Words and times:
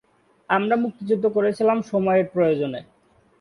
আমরা 0.49 0.75
মুক্তিযুদ্ধ 0.75 1.25
করেছিলাম 1.27 1.77
সময়ের 1.81 2.25
প্রয়োজনে। 2.33 2.81